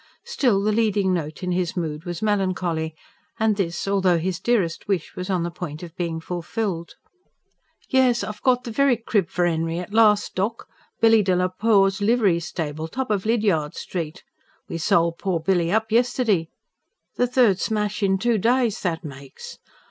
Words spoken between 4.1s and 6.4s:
his dearest wish was on the point of being